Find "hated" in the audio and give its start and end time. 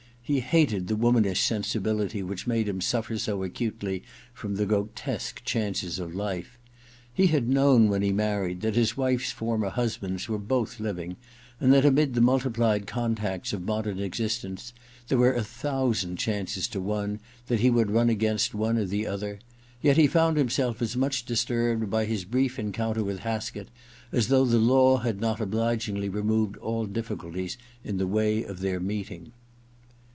0.39-0.87